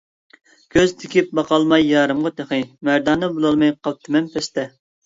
كۆز 0.75 0.93
تىكىپ 1.03 1.29
باقالماي 1.41 1.87
يارىمغا 1.89 2.35
تېخى، 2.41 2.61
مەردانە 2.91 3.33
بولالماي 3.39 3.79
قاپتىمەن 3.85 4.37
پەستە. 4.37 4.69